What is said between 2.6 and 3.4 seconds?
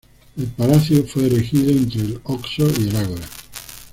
y el ágora.